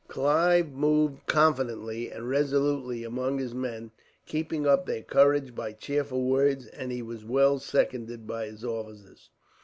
[0.07, 3.91] Clive moved confidently and resolutely among his men,
[4.25, 9.29] keeping up their courage by cheerful words, and he was well seconded by his officers.